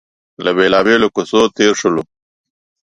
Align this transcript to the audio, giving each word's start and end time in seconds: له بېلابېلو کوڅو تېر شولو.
له 0.43 0.51
بېلابېلو 0.57 1.07
کوڅو 1.15 1.39
تېر 1.57 1.73
شولو. 1.79 2.03